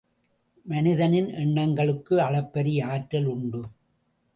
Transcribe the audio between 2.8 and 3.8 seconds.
ஆற்றல் உண்டு.